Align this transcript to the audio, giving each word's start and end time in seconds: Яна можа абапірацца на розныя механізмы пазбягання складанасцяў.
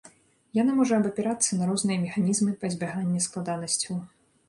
Яна 0.61 0.71
можа 0.79 0.93
абапірацца 1.01 1.59
на 1.61 1.69
розныя 1.73 2.01
механізмы 2.07 2.59
пазбягання 2.65 3.25
складанасцяў. 3.31 4.07